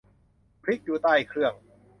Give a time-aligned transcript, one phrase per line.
[0.63, 1.53] พลิกดูใต้เครื่อง